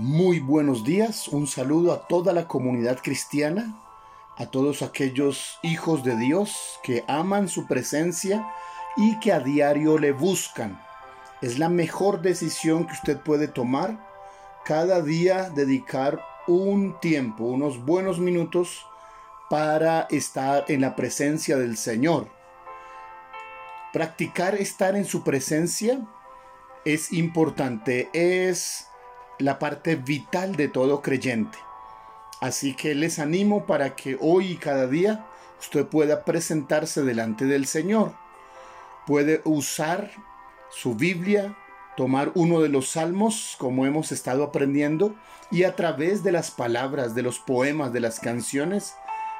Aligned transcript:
Muy 0.00 0.38
buenos 0.38 0.84
días, 0.84 1.26
un 1.26 1.48
saludo 1.48 1.92
a 1.92 2.06
toda 2.06 2.32
la 2.32 2.46
comunidad 2.46 3.00
cristiana, 3.02 3.76
a 4.36 4.46
todos 4.46 4.82
aquellos 4.82 5.58
hijos 5.64 6.04
de 6.04 6.16
Dios 6.16 6.78
que 6.84 7.02
aman 7.08 7.48
su 7.48 7.66
presencia 7.66 8.48
y 8.96 9.18
que 9.18 9.32
a 9.32 9.40
diario 9.40 9.98
le 9.98 10.12
buscan. 10.12 10.80
Es 11.42 11.58
la 11.58 11.68
mejor 11.68 12.22
decisión 12.22 12.86
que 12.86 12.92
usted 12.92 13.18
puede 13.18 13.48
tomar, 13.48 13.98
cada 14.64 15.02
día 15.02 15.50
dedicar 15.50 16.22
un 16.46 17.00
tiempo, 17.00 17.46
unos 17.46 17.84
buenos 17.84 18.20
minutos 18.20 18.86
para 19.50 20.02
estar 20.10 20.64
en 20.68 20.82
la 20.82 20.94
presencia 20.94 21.56
del 21.56 21.76
Señor. 21.76 22.28
Practicar 23.92 24.54
estar 24.54 24.94
en 24.94 25.06
su 25.06 25.24
presencia 25.24 26.06
es 26.84 27.12
importante, 27.12 28.10
es 28.12 28.87
la 29.38 29.58
parte 29.58 29.96
vital 29.96 30.56
de 30.56 30.68
todo 30.68 31.02
creyente. 31.02 31.58
Así 32.40 32.74
que 32.74 32.94
les 32.94 33.18
animo 33.18 33.66
para 33.66 33.96
que 33.96 34.16
hoy 34.20 34.52
y 34.52 34.56
cada 34.56 34.86
día 34.86 35.26
usted 35.60 35.86
pueda 35.86 36.24
presentarse 36.24 37.02
delante 37.02 37.44
del 37.44 37.66
Señor. 37.66 38.14
Puede 39.06 39.40
usar 39.44 40.10
su 40.70 40.94
Biblia, 40.94 41.56
tomar 41.96 42.30
uno 42.34 42.60
de 42.60 42.68
los 42.68 42.90
salmos, 42.90 43.56
como 43.58 43.86
hemos 43.86 44.12
estado 44.12 44.44
aprendiendo, 44.44 45.14
y 45.50 45.64
a 45.64 45.74
través 45.74 46.22
de 46.22 46.30
las 46.30 46.50
palabras, 46.50 47.14
de 47.14 47.22
los 47.22 47.38
poemas, 47.38 47.92
de 47.92 48.00
las 48.00 48.20
canciones, 48.20 48.94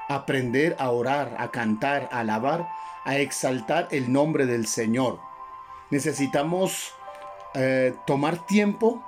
aprender 0.09 0.75
a 0.79 0.91
orar, 0.91 1.37
a 1.39 1.51
cantar, 1.51 2.09
a 2.11 2.21
alabar, 2.21 2.69
a 3.05 3.19
exaltar 3.19 3.89
el 3.91 4.13
nombre 4.13 4.47
del 4.47 4.67
Señor. 4.67 5.21
Necesitamos 5.91 6.93
eh, 7.55 7.95
tomar 8.07 8.45
tiempo 8.47 9.05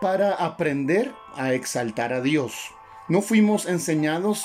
para 0.00 0.34
aprender 0.34 1.14
a 1.36 1.52
exaltar 1.52 2.12
a 2.12 2.20
Dios. 2.20 2.72
No 3.08 3.22
fuimos 3.22 3.66
enseñados 3.66 4.44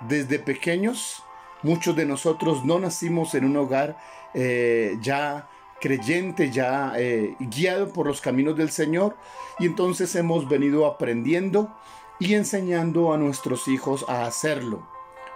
desde 0.00 0.38
pequeños. 0.38 1.22
Muchos 1.62 1.96
de 1.96 2.06
nosotros 2.06 2.64
no 2.64 2.78
nacimos 2.78 3.34
en 3.34 3.44
un 3.44 3.56
hogar 3.56 3.96
eh, 4.34 4.96
ya 5.00 5.48
creyente, 5.80 6.50
ya 6.50 6.92
eh, 6.96 7.36
guiado 7.38 7.92
por 7.92 8.06
los 8.06 8.20
caminos 8.20 8.56
del 8.56 8.70
Señor. 8.70 9.16
Y 9.58 9.66
entonces 9.66 10.14
hemos 10.16 10.48
venido 10.48 10.86
aprendiendo 10.86 11.74
y 12.18 12.34
enseñando 12.34 13.12
a 13.12 13.18
nuestros 13.18 13.68
hijos 13.68 14.04
a 14.08 14.26
hacerlo. 14.26 14.86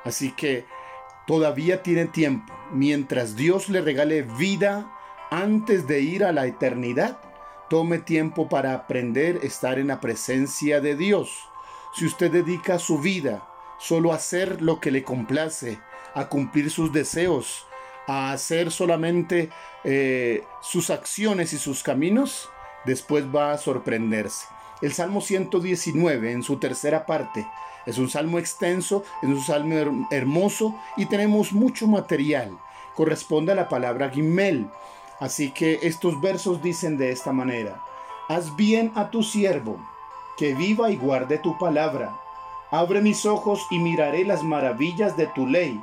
Así 0.04 0.32
que 0.32 0.64
todavía 1.26 1.82
tiene 1.82 2.06
tiempo. 2.06 2.52
Mientras 2.72 3.36
Dios 3.36 3.68
le 3.68 3.80
regale 3.80 4.22
vida 4.22 4.91
antes 5.30 5.86
de 5.86 6.00
ir 6.00 6.24
a 6.24 6.32
la 6.32 6.46
eternidad, 6.46 7.29
Tome 7.70 8.00
tiempo 8.00 8.48
para 8.48 8.74
aprender 8.74 9.38
a 9.40 9.46
estar 9.46 9.78
en 9.78 9.86
la 9.86 10.00
presencia 10.00 10.80
de 10.80 10.96
Dios. 10.96 11.48
Si 11.94 12.04
usted 12.04 12.28
dedica 12.32 12.80
su 12.80 12.98
vida 12.98 13.48
solo 13.78 14.12
a 14.12 14.16
hacer 14.16 14.60
lo 14.60 14.80
que 14.80 14.90
le 14.90 15.04
complace, 15.04 15.78
a 16.14 16.28
cumplir 16.28 16.68
sus 16.72 16.92
deseos, 16.92 17.68
a 18.08 18.32
hacer 18.32 18.72
solamente 18.72 19.50
eh, 19.84 20.42
sus 20.60 20.91
acciones 20.91 21.52
y 21.52 21.58
sus 21.58 21.84
caminos, 21.84 22.48
después 22.86 23.24
va 23.32 23.52
a 23.52 23.58
sorprenderse. 23.58 24.46
El 24.82 24.92
Salmo 24.92 25.20
119 25.20 26.32
en 26.32 26.42
su 26.42 26.58
tercera 26.58 27.06
parte 27.06 27.46
es 27.86 27.98
un 27.98 28.10
salmo 28.10 28.41
extenso, 28.41 29.04
es 29.22 29.28
un 29.28 29.41
salmo 29.41 30.08
hermoso 30.10 30.74
y 30.96 31.06
tenemos 31.06 31.52
mucho 31.52 31.86
material. 31.86 32.50
Corresponde 32.96 33.52
a 33.52 33.54
la 33.54 33.68
palabra 33.68 34.10
Gimel. 34.10 34.68
Así 35.20 35.50
que 35.50 35.80
estos 35.82 36.18
versos 36.20 36.62
dicen 36.62 36.96
de 36.96 37.12
esta 37.12 37.32
manera, 37.32 37.82
Haz 38.28 38.56
bien 38.56 38.92
a 38.94 39.10
tu 39.10 39.22
siervo, 39.22 39.76
que 40.38 40.54
viva 40.54 40.90
y 40.90 40.96
guarde 40.96 41.36
tu 41.36 41.58
palabra. 41.58 42.16
Abre 42.70 43.02
mis 43.02 43.26
ojos 43.26 43.66
y 43.70 43.80
miraré 43.80 44.24
las 44.24 44.42
maravillas 44.42 45.16
de 45.16 45.26
tu 45.26 45.47
ley. 45.47 45.82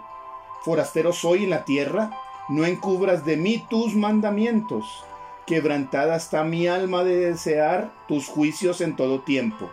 Forastero 0.62 1.14
soy 1.14 1.44
en 1.44 1.52
la 1.52 1.66
tierra, 1.66 2.18
no 2.50 2.66
encubras 2.66 3.26
de 3.26 3.38
mí 3.38 3.64
tus 3.70 3.96
mandamientos. 3.96 5.04
Quebrantada 5.46 6.16
está 6.16 6.44
mi 6.44 6.68
alma 6.68 7.04
de 7.04 7.18
desear 7.18 7.92
tus 8.08 8.28
juicios 8.28 8.82
en 8.82 8.96
todo 8.96 9.20
tiempo. 9.20 9.70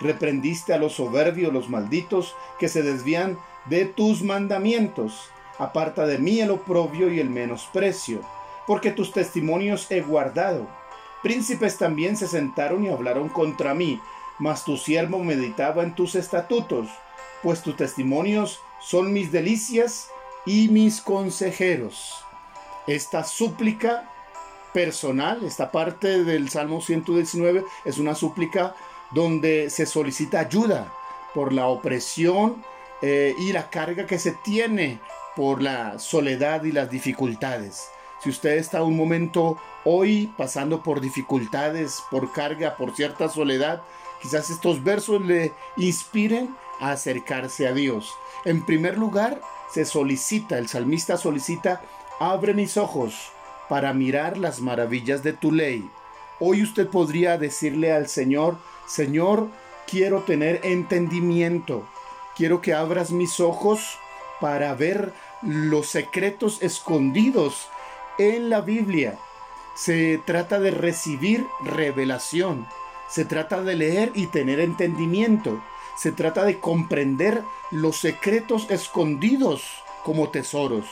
Reprendiste 0.00 0.72
a 0.72 0.78
los 0.78 0.94
soberbios, 0.94 1.52
los 1.52 1.68
malditos, 1.68 2.34
que 2.58 2.68
se 2.68 2.82
desvían 2.82 3.38
de 3.66 3.84
tus 3.84 4.22
mandamientos. 4.22 5.28
Aparta 5.58 6.06
de 6.06 6.18
mí 6.18 6.40
el 6.40 6.50
oprobio 6.50 7.12
y 7.12 7.20
el 7.20 7.30
menosprecio 7.30 8.20
porque 8.66 8.90
tus 8.90 9.12
testimonios 9.12 9.90
he 9.90 10.00
guardado. 10.00 10.68
Príncipes 11.22 11.78
también 11.78 12.16
se 12.16 12.28
sentaron 12.28 12.84
y 12.84 12.88
hablaron 12.88 13.28
contra 13.28 13.74
mí, 13.74 14.00
mas 14.38 14.64
tu 14.64 14.76
siervo 14.76 15.18
meditaba 15.20 15.82
en 15.82 15.94
tus 15.94 16.14
estatutos, 16.14 16.88
pues 17.42 17.62
tus 17.62 17.76
testimonios 17.76 18.60
son 18.80 19.12
mis 19.12 19.32
delicias 19.32 20.08
y 20.44 20.68
mis 20.68 21.00
consejeros. 21.00 22.24
Esta 22.86 23.24
súplica 23.24 24.10
personal, 24.74 25.44
esta 25.44 25.70
parte 25.70 26.24
del 26.24 26.50
Salmo 26.50 26.80
119 26.80 27.64
es 27.84 27.98
una 27.98 28.14
súplica 28.14 28.74
donde 29.12 29.70
se 29.70 29.86
solicita 29.86 30.40
ayuda 30.40 30.92
por 31.32 31.52
la 31.52 31.66
opresión 31.68 32.62
eh, 33.00 33.34
y 33.38 33.52
la 33.52 33.70
carga 33.70 34.06
que 34.06 34.18
se 34.18 34.32
tiene 34.32 35.00
por 35.36 35.62
la 35.62 35.98
soledad 35.98 36.64
y 36.64 36.72
las 36.72 36.90
dificultades. 36.90 37.88
Si 38.24 38.30
usted 38.30 38.56
está 38.56 38.82
un 38.82 38.96
momento 38.96 39.58
hoy 39.84 40.32
pasando 40.38 40.82
por 40.82 41.02
dificultades, 41.02 42.02
por 42.10 42.32
carga, 42.32 42.74
por 42.74 42.96
cierta 42.96 43.28
soledad, 43.28 43.82
quizás 44.22 44.48
estos 44.48 44.82
versos 44.82 45.20
le 45.20 45.52
inspiren 45.76 46.56
a 46.80 46.92
acercarse 46.92 47.68
a 47.68 47.74
Dios. 47.74 48.14
En 48.46 48.64
primer 48.64 48.96
lugar, 48.96 49.42
se 49.70 49.84
solicita, 49.84 50.56
el 50.56 50.68
salmista 50.68 51.18
solicita, 51.18 51.82
abre 52.18 52.54
mis 52.54 52.78
ojos 52.78 53.30
para 53.68 53.92
mirar 53.92 54.38
las 54.38 54.62
maravillas 54.62 55.22
de 55.22 55.34
tu 55.34 55.52
ley. 55.52 55.86
Hoy 56.40 56.62
usted 56.62 56.88
podría 56.88 57.36
decirle 57.36 57.92
al 57.92 58.08
Señor, 58.08 58.56
Señor, 58.86 59.50
quiero 59.86 60.22
tener 60.22 60.60
entendimiento, 60.64 61.86
quiero 62.34 62.62
que 62.62 62.72
abras 62.72 63.10
mis 63.10 63.38
ojos 63.38 63.98
para 64.40 64.72
ver 64.74 65.12
los 65.42 65.88
secretos 65.88 66.62
escondidos 66.62 67.68
en 68.18 68.50
la 68.50 68.60
Biblia. 68.60 69.18
Se 69.74 70.20
trata 70.24 70.60
de 70.60 70.70
recibir 70.70 71.46
revelación. 71.62 72.66
Se 73.08 73.24
trata 73.24 73.62
de 73.62 73.74
leer 73.74 74.12
y 74.14 74.26
tener 74.26 74.60
entendimiento. 74.60 75.62
Se 75.96 76.12
trata 76.12 76.44
de 76.44 76.60
comprender 76.60 77.42
los 77.70 77.98
secretos 77.98 78.66
escondidos 78.70 79.82
como 80.04 80.30
tesoros. 80.30 80.86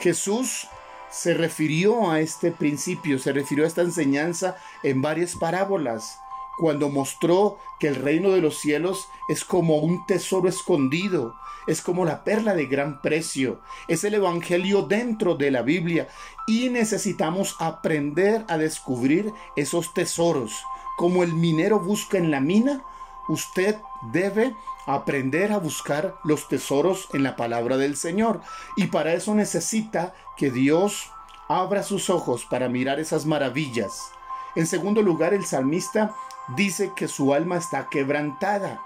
Jesús 0.00 0.68
se 1.10 1.34
refirió 1.34 2.10
a 2.10 2.20
este 2.20 2.50
principio, 2.50 3.18
se 3.18 3.32
refirió 3.32 3.64
a 3.64 3.68
esta 3.68 3.82
enseñanza 3.82 4.56
en 4.82 5.00
varias 5.00 5.36
parábolas, 5.36 6.20
cuando 6.58 6.88
mostró 6.88 7.58
que 7.78 7.88
el 7.88 7.96
reino 7.96 8.30
de 8.30 8.40
los 8.40 8.58
cielos 8.58 9.08
es 9.28 9.44
como 9.44 9.78
un 9.78 10.06
tesoro 10.06 10.48
escondido, 10.48 11.34
es 11.66 11.80
como 11.80 12.04
la 12.04 12.24
perla 12.24 12.54
de 12.54 12.66
gran 12.66 13.00
precio, 13.00 13.60
es 13.88 14.04
el 14.04 14.14
Evangelio 14.14 14.82
dentro 14.82 15.34
de 15.34 15.50
la 15.50 15.62
Biblia 15.62 16.08
y 16.46 16.68
necesitamos 16.68 17.56
aprender 17.58 18.44
a 18.48 18.58
descubrir 18.58 19.32
esos 19.56 19.94
tesoros. 19.94 20.62
Como 20.96 21.22
el 21.22 21.32
minero 21.32 21.80
busca 21.80 22.18
en 22.18 22.30
la 22.30 22.40
mina, 22.40 22.84
usted 23.28 23.76
debe 24.12 24.54
aprender 24.86 25.52
a 25.52 25.58
buscar 25.58 26.16
los 26.24 26.48
tesoros 26.48 27.08
en 27.14 27.22
la 27.22 27.36
palabra 27.36 27.76
del 27.76 27.96
Señor 27.96 28.40
y 28.76 28.88
para 28.88 29.14
eso 29.14 29.34
necesita 29.34 30.14
que 30.36 30.50
Dios 30.50 31.10
abra 31.48 31.82
sus 31.82 32.10
ojos 32.10 32.44
para 32.44 32.68
mirar 32.68 33.00
esas 33.00 33.26
maravillas. 33.26 34.10
En 34.54 34.66
segundo 34.66 35.02
lugar, 35.02 35.34
el 35.34 35.44
salmista 35.44 36.14
dice 36.48 36.92
que 36.94 37.08
su 37.08 37.34
alma 37.34 37.56
está 37.56 37.88
quebrantada 37.88 38.80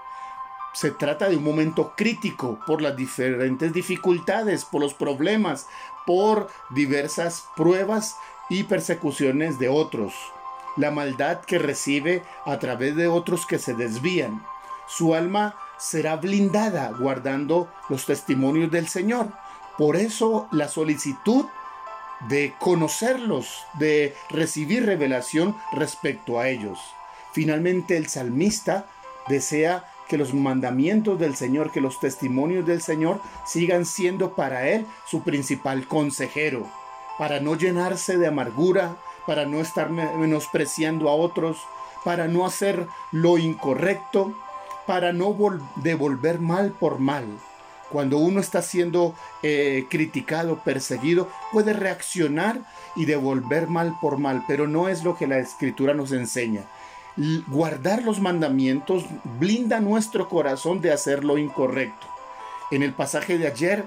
se 0.73 0.91
trata 0.91 1.29
de 1.29 1.37
un 1.37 1.43
momento 1.43 1.93
crítico 1.95 2.59
por 2.65 2.81
las 2.81 2.95
diferentes 2.95 3.73
dificultades, 3.73 4.65
por 4.65 4.81
los 4.81 4.93
problemas, 4.93 5.67
por 6.05 6.49
diversas 6.69 7.47
pruebas 7.55 8.15
y 8.49 8.63
persecuciones 8.63 9.59
de 9.59 9.69
otros, 9.69 10.13
la 10.75 10.91
maldad 10.91 11.41
que 11.41 11.59
recibe 11.59 12.23
a 12.45 12.59
través 12.59 12.95
de 12.95 13.07
otros 13.07 13.45
que 13.45 13.59
se 13.59 13.73
desvían. 13.73 14.43
Su 14.87 15.13
alma 15.15 15.55
será 15.77 16.15
blindada 16.15 16.91
guardando 16.91 17.71
los 17.89 18.05
testimonios 18.05 18.71
del 18.71 18.87
Señor. 18.87 19.27
Por 19.77 19.95
eso 19.95 20.47
la 20.51 20.67
solicitud 20.67 21.45
de 22.27 22.53
conocerlos, 22.59 23.65
de 23.75 24.15
recibir 24.29 24.85
revelación 24.85 25.55
respecto 25.71 26.39
a 26.39 26.49
ellos. 26.49 26.79
Finalmente 27.31 27.97
el 27.97 28.07
salmista 28.07 28.87
desea 29.27 29.85
que 30.07 30.17
los 30.17 30.33
mandamientos 30.33 31.19
del 31.19 31.35
Señor, 31.35 31.71
que 31.71 31.81
los 31.81 31.99
testimonios 31.99 32.65
del 32.65 32.81
Señor 32.81 33.21
sigan 33.45 33.85
siendo 33.85 34.33
para 34.35 34.67
Él 34.67 34.85
su 35.05 35.21
principal 35.21 35.87
consejero, 35.87 36.67
para 37.17 37.39
no 37.39 37.55
llenarse 37.55 38.17
de 38.17 38.27
amargura, 38.27 38.97
para 39.27 39.45
no 39.45 39.61
estar 39.61 39.91
menospreciando 39.91 41.09
a 41.09 41.13
otros, 41.13 41.57
para 42.03 42.27
no 42.27 42.45
hacer 42.45 42.87
lo 43.11 43.37
incorrecto, 43.37 44.33
para 44.87 45.13
no 45.13 45.35
devolver 45.75 46.39
mal 46.39 46.71
por 46.71 46.97
mal. 46.97 47.25
Cuando 47.91 48.17
uno 48.17 48.39
está 48.39 48.63
siendo 48.63 49.13
eh, 49.43 49.85
criticado, 49.89 50.59
perseguido, 50.63 51.27
puede 51.51 51.73
reaccionar 51.73 52.61
y 52.95 53.05
devolver 53.05 53.67
mal 53.67 53.95
por 53.99 54.17
mal, 54.17 54.43
pero 54.47 54.67
no 54.67 54.89
es 54.89 55.03
lo 55.03 55.15
que 55.15 55.27
la 55.27 55.37
escritura 55.37 55.93
nos 55.93 56.11
enseña. 56.11 56.65
Guardar 57.47 58.03
los 58.03 58.21
mandamientos 58.21 59.03
blinda 59.39 59.81
nuestro 59.81 60.29
corazón 60.29 60.79
de 60.79 60.93
hacer 60.93 61.25
lo 61.25 61.37
incorrecto. 61.37 62.07
En 62.71 62.81
el 62.81 62.93
pasaje 62.93 63.37
de 63.37 63.47
ayer, 63.47 63.83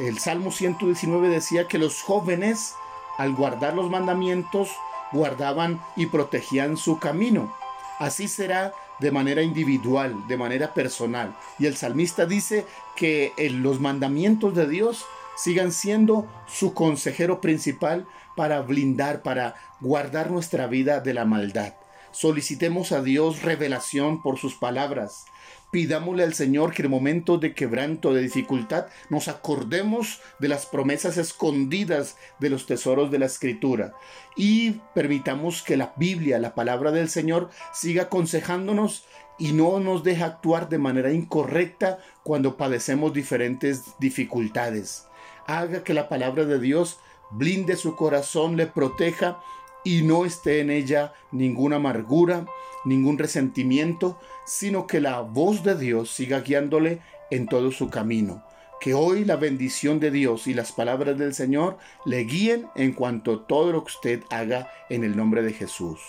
el 0.00 0.18
Salmo 0.18 0.50
119 0.50 1.28
decía 1.28 1.68
que 1.68 1.76
los 1.76 2.00
jóvenes, 2.00 2.74
al 3.18 3.34
guardar 3.34 3.74
los 3.74 3.90
mandamientos, 3.90 4.70
guardaban 5.12 5.82
y 5.96 6.06
protegían 6.06 6.78
su 6.78 6.98
camino. 6.98 7.54
Así 7.98 8.26
será 8.26 8.72
de 9.00 9.10
manera 9.10 9.42
individual, 9.42 10.26
de 10.26 10.38
manera 10.38 10.72
personal. 10.72 11.36
Y 11.58 11.66
el 11.66 11.76
salmista 11.76 12.24
dice 12.24 12.64
que 12.94 13.34
los 13.52 13.80
mandamientos 13.80 14.54
de 14.54 14.66
Dios 14.66 15.04
sigan 15.36 15.72
siendo 15.72 16.26
su 16.46 16.72
consejero 16.72 17.42
principal 17.42 18.06
para 18.34 18.62
blindar, 18.62 19.20
para 19.20 19.56
guardar 19.80 20.30
nuestra 20.30 20.66
vida 20.66 21.00
de 21.00 21.12
la 21.12 21.26
maldad. 21.26 21.74
Solicitemos 22.18 22.92
a 22.92 23.02
Dios 23.02 23.42
revelación 23.42 24.22
por 24.22 24.38
sus 24.38 24.54
palabras. 24.54 25.26
Pidámosle 25.70 26.22
al 26.22 26.32
Señor 26.32 26.72
que 26.72 26.80
en 26.80 26.90
momentos 26.90 27.38
de 27.42 27.52
quebranto, 27.52 28.14
de 28.14 28.22
dificultad, 28.22 28.86
nos 29.10 29.28
acordemos 29.28 30.22
de 30.38 30.48
las 30.48 30.64
promesas 30.64 31.18
escondidas 31.18 32.16
de 32.40 32.48
los 32.48 32.64
tesoros 32.64 33.10
de 33.10 33.18
la 33.18 33.26
Escritura 33.26 33.92
y 34.34 34.80
permitamos 34.94 35.62
que 35.62 35.76
la 35.76 35.92
Biblia, 35.98 36.38
la 36.38 36.54
palabra 36.54 36.90
del 36.90 37.10
Señor, 37.10 37.50
siga 37.74 38.04
aconsejándonos 38.04 39.04
y 39.38 39.52
no 39.52 39.78
nos 39.78 40.02
deje 40.02 40.22
actuar 40.22 40.70
de 40.70 40.78
manera 40.78 41.12
incorrecta 41.12 41.98
cuando 42.22 42.56
padecemos 42.56 43.12
diferentes 43.12 43.82
dificultades. 43.98 45.06
Haga 45.46 45.84
que 45.84 45.92
la 45.92 46.08
palabra 46.08 46.46
de 46.46 46.58
Dios 46.60 46.98
blinde 47.30 47.76
su 47.76 47.94
corazón, 47.94 48.56
le 48.56 48.66
proteja 48.66 49.38
y 49.86 50.02
no 50.02 50.24
esté 50.24 50.58
en 50.58 50.70
ella 50.70 51.12
ninguna 51.30 51.76
amargura, 51.76 52.44
ningún 52.84 53.18
resentimiento, 53.18 54.18
sino 54.44 54.88
que 54.88 55.00
la 55.00 55.20
voz 55.20 55.62
de 55.62 55.78
Dios 55.78 56.10
siga 56.10 56.40
guiándole 56.40 56.98
en 57.30 57.46
todo 57.46 57.70
su 57.70 57.88
camino. 57.88 58.42
Que 58.80 58.94
hoy 58.94 59.24
la 59.24 59.36
bendición 59.36 60.00
de 60.00 60.10
Dios 60.10 60.48
y 60.48 60.54
las 60.54 60.72
palabras 60.72 61.16
del 61.18 61.34
Señor 61.34 61.78
le 62.04 62.24
guíen 62.24 62.66
en 62.74 62.94
cuanto 62.94 63.42
todo 63.42 63.70
lo 63.70 63.84
que 63.84 63.92
usted 63.92 64.22
haga 64.28 64.68
en 64.90 65.04
el 65.04 65.16
nombre 65.16 65.42
de 65.42 65.52
Jesús. 65.52 66.00